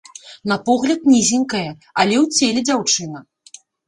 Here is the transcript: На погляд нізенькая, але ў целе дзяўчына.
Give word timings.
На 0.51 0.55
погляд 0.69 1.03
нізенькая, 1.11 1.69
але 2.03 2.15
ў 2.23 2.39
целе 2.39 2.63
дзяўчына. 2.71 3.23